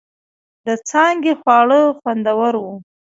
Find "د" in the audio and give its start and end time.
0.65-0.67